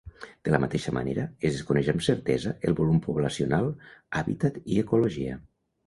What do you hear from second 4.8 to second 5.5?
ecologia.